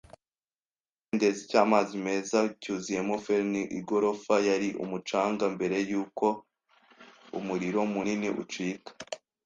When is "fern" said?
3.25-3.53